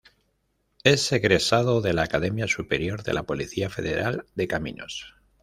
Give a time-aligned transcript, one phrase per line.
[0.83, 5.13] Es egresado de la Academia Superior de la Policía Federal de Caminos.